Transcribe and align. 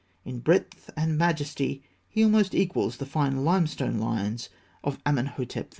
In 0.25 0.39
breadth 0.39 0.89
and 0.97 1.15
majesty 1.15 1.83
he 2.09 2.23
almost 2.23 2.55
equals 2.55 2.97
the 2.97 3.05
fine 3.05 3.45
limestone 3.45 3.99
lions 3.99 4.49
of 4.83 4.97
Amenhotep 5.05 5.65
III. 5.67 5.69